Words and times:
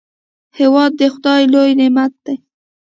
هېواد 0.59 0.91
د 0.99 1.01
خداي 1.13 1.43
لوی 1.53 1.71
نعمت 1.79 2.13
دی. 2.25 2.35